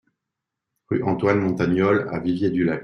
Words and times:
Rue 0.89 1.03
Antoine 1.03 1.39
Montagnole 1.41 2.07
à 2.11 2.17
Viviers-du-Lac 2.19 2.79